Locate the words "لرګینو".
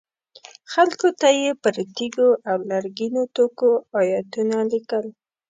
2.71-3.23